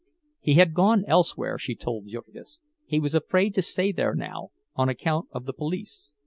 He 0.39 0.55
had 0.55 0.73
gone 0.73 1.03
elsewhere, 1.05 1.59
she 1.59 1.75
told 1.75 2.07
Jurgis—he 2.07 2.99
was 2.99 3.13
afraid 3.13 3.53
to 3.53 3.61
stay 3.61 3.91
there 3.91 4.15
now, 4.15 4.49
on 4.75 4.89
account 4.89 5.27
of 5.31 5.45
the 5.45 5.53
police. 5.53 6.15